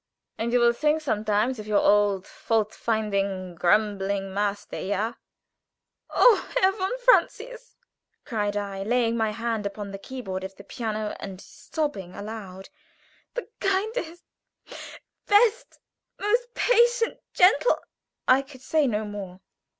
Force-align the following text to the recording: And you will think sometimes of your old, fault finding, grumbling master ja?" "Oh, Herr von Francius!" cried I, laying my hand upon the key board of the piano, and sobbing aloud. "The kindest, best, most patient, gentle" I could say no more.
And 0.35 0.51
you 0.51 0.59
will 0.59 0.73
think 0.73 0.99
sometimes 0.99 1.59
of 1.59 1.67
your 1.67 1.77
old, 1.77 2.25
fault 2.25 2.73
finding, 2.73 3.53
grumbling 3.53 4.33
master 4.33 4.79
ja?" 4.79 5.13
"Oh, 6.09 6.49
Herr 6.57 6.71
von 6.71 6.97
Francius!" 7.05 7.75
cried 8.25 8.57
I, 8.57 8.81
laying 8.81 9.15
my 9.15 9.29
hand 9.29 9.67
upon 9.67 9.91
the 9.91 9.99
key 9.99 10.21
board 10.23 10.43
of 10.43 10.55
the 10.55 10.63
piano, 10.63 11.15
and 11.19 11.39
sobbing 11.39 12.15
aloud. 12.15 12.69
"The 13.35 13.47
kindest, 13.59 14.23
best, 15.27 15.77
most 16.19 16.51
patient, 16.55 17.19
gentle" 17.35 17.77
I 18.37 18.41
could 18.41 18.61
say 18.63 18.87
no 18.87 19.05
more. 19.05 19.39